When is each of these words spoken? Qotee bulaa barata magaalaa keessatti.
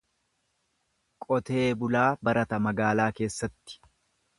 Qotee 1.27 1.67
bulaa 1.85 2.09
barata 2.29 2.63
magaalaa 2.71 3.11
keessatti. 3.23 3.83